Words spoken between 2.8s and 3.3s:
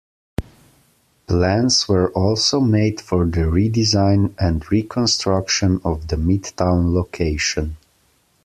for